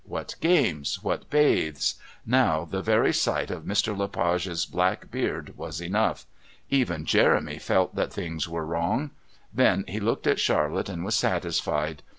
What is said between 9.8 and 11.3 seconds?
he looked at Charlotte and was